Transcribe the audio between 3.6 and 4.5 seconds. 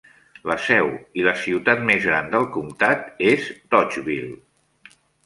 Dodgeville.